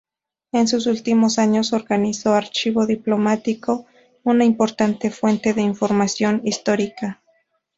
[0.51, 3.85] En sus últimos años organizó archivo diplomático,
[4.23, 7.21] una importante fuente de información histórica.